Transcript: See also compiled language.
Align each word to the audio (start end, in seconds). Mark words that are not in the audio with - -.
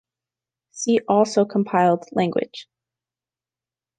See 0.71 0.99
also 1.07 1.45
compiled 1.45 2.05
language. 2.11 2.67